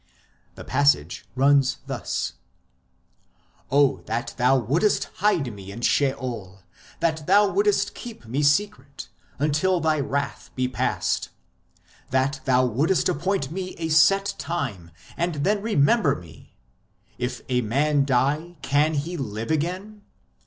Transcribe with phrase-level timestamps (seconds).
[0.55, 2.33] The passage runs thus:"
[3.71, 6.63] Oh that Thou wouldest hide me in Sheol,
[7.01, 11.29] that Thou wouldest keep me secret, Until Thy wrath be past;
[12.09, 16.55] that Thou wouldest appoint me a set time and then remember me!
[17.19, 20.01] If a man die, can he live again